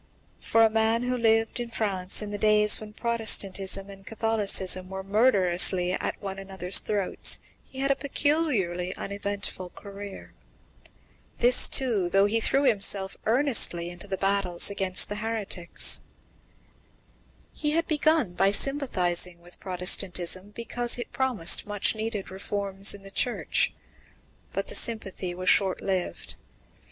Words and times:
For 0.39 0.63
a 0.63 0.69
man 0.71 1.03
who 1.03 1.15
lived 1.15 1.59
in 1.59 1.69
France 1.69 2.23
in 2.23 2.35
days 2.35 2.79
when 2.79 2.91
Protestantism 2.91 3.87
and 3.91 4.03
Catholicism 4.03 4.89
were 4.89 5.03
murderously 5.03 5.91
at 5.93 6.19
one 6.19 6.39
another's 6.39 6.79
throats, 6.79 7.37
he 7.63 7.81
had 7.81 7.91
a 7.91 7.95
peculiarly 7.95 8.95
uneventful 8.95 9.69
career. 9.69 10.33
This, 11.37 11.67
too, 11.69 12.09
though 12.09 12.25
he 12.25 12.39
threw 12.39 12.63
himself 12.63 13.15
earnestly 13.27 13.91
into 13.91 14.07
the 14.07 14.17
battle 14.17 14.57
against 14.71 15.07
the 15.07 15.17
heretics. 15.17 16.01
He 17.53 17.73
had 17.73 17.85
begun 17.85 18.33
by 18.33 18.49
sympathizing 18.53 19.39
with 19.39 19.59
Protestantism, 19.59 20.49
because 20.49 20.97
it 20.97 21.11
promised 21.13 21.67
much 21.67 21.93
needed 21.93 22.31
reforms 22.31 22.95
in 22.95 23.03
the 23.03 23.11
Church; 23.11 23.71
but 24.51 24.65
the 24.67 24.73
sympathy 24.73 25.35
was 25.35 25.47
short 25.51 25.79
lived. 25.79 26.37